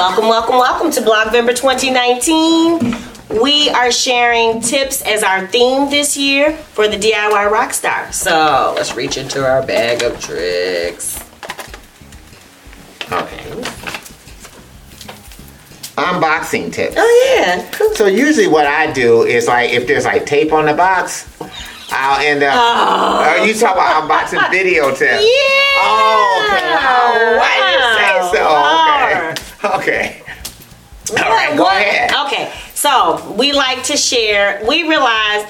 [0.00, 3.38] Welcome, welcome, welcome to Blogvember 2019.
[3.38, 8.10] We are sharing tips as our theme this year for the DIY Rockstar.
[8.10, 11.22] So let's reach into our bag of tricks.
[13.12, 13.44] Okay.
[15.98, 16.94] Unboxing tips.
[16.96, 17.70] Oh, yeah.
[17.70, 17.94] Cool.
[17.94, 21.28] So usually what I do is like if there's like tape on the box,
[21.90, 22.54] I'll end up.
[22.56, 23.36] Oh.
[23.38, 25.02] Oh, you talk about unboxing video tips?
[25.02, 25.84] Yeah.
[25.84, 26.72] Oh, okay.
[26.72, 28.46] Oh, why did you say so?
[28.48, 28.94] Oh.
[28.94, 28.99] Okay.
[29.80, 30.22] Okay.
[31.10, 32.12] All right, go What- ahead.
[32.26, 34.60] Okay, so we like to share.
[34.66, 35.44] We realize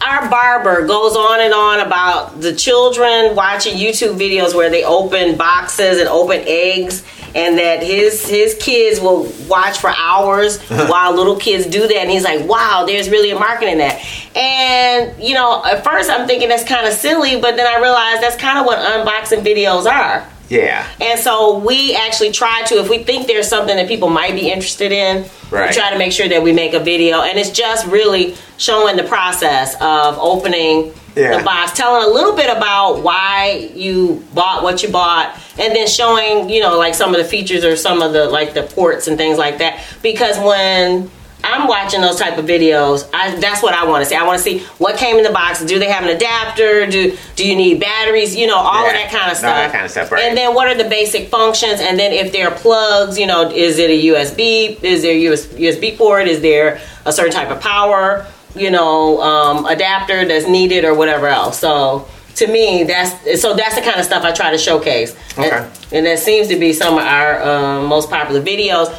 [0.00, 5.36] our barber goes on and on about the children watching YouTube videos where they open
[5.36, 7.02] boxes and open eggs,
[7.34, 11.96] and that his his kids will watch for hours while little kids do that.
[11.96, 14.00] And he's like, "Wow, there's really a market in that."
[14.36, 18.22] And you know, at first I'm thinking that's kind of silly, but then I realized
[18.22, 20.26] that's kind of what unboxing videos are.
[20.48, 20.86] Yeah.
[21.00, 24.50] And so we actually try to, if we think there's something that people might be
[24.50, 25.68] interested in, Right.
[25.70, 27.22] we try to make sure that we make a video.
[27.22, 31.38] And it's just really showing the process of opening Yeah.
[31.38, 35.86] the box, telling a little bit about why you bought what you bought, and then
[35.86, 39.08] showing, you know, like some of the features or some of the like the ports
[39.08, 39.80] and things like that.
[40.02, 41.10] Because when
[41.46, 43.08] I'm watching those type of videos.
[43.14, 44.16] I, that's what I want to see.
[44.16, 45.64] I want to see what came in the box.
[45.64, 46.86] Do they have an adapter?
[46.86, 48.34] Do do you need batteries?
[48.34, 49.56] You know, all of that kind of All stuff.
[49.56, 50.24] that kind of stuff, right.
[50.24, 51.80] And then what are the basic functions?
[51.80, 54.82] And then if there are plugs, you know, is it a USB?
[54.82, 56.26] Is there a US, USB port?
[56.26, 58.26] Is there a certain type of power?
[58.54, 61.58] You know, um, adapter that's needed or whatever else.
[61.58, 65.14] So to me, that's so that's the kind of stuff I try to showcase.
[65.38, 65.50] Okay.
[65.50, 68.94] And, and that seems to be some of our um, most popular videos.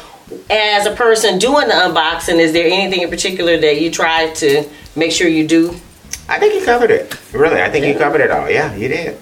[0.50, 4.68] As a person doing the unboxing, is there anything in particular that you try to
[4.96, 5.74] make sure you do?
[6.28, 7.16] I think you covered it.
[7.32, 8.50] Really, I think you covered it all.
[8.50, 9.18] Yeah, you did.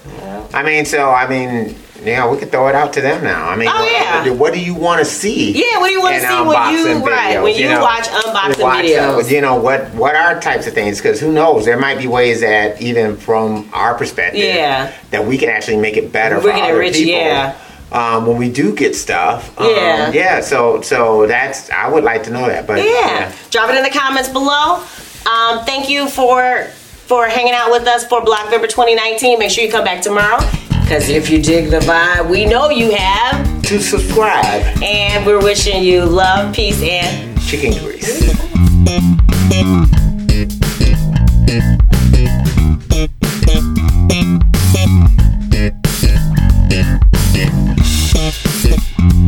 [0.53, 3.49] I mean, so I mean, yeah, we could throw it out to them now.
[3.49, 4.31] I mean, Oh, what, yeah.
[4.31, 5.53] what do you want to see?
[5.53, 7.81] Yeah, what do you want to see when you unboxing right videos, when you, know?
[7.83, 8.89] watch unboxing Watch, uh,
[9.19, 9.31] videos?
[9.31, 10.99] you know what what are types of things?
[10.99, 11.65] Because who knows?
[11.65, 14.93] There might be ways that even from our perspective, Yeah.
[15.11, 17.13] that we can actually make it better We for other enrich- people.
[17.21, 17.57] yeah.
[17.97, 20.13] Um, when we do get stuff, um, Yeah.
[20.13, 20.41] yeah.
[20.41, 23.33] So, so that's I would like to know that, but Yeah.
[23.51, 24.83] Drop it in the comments below.
[25.27, 26.67] Um, thank you for
[27.07, 29.39] for hanging out with us for Blogvember 2019.
[29.39, 30.39] Make sure you come back tomorrow.
[30.83, 33.63] Because if you dig the vibe, we know you have.
[33.63, 38.07] to subscribe, And we're wishing you love, peace, and chicken grease.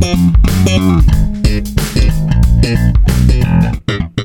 [0.08, 0.48] Thank
[3.88, 4.17] you.